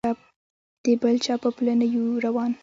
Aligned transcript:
د 0.83 0.85
بل 1.01 1.15
چا 1.25 1.35
په 1.43 1.49
پله 1.55 1.73
نه 1.81 1.85
یو 1.93 2.05
روان. 2.25 2.51